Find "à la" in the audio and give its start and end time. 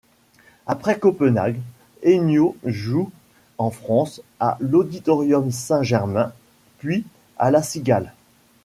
7.37-7.61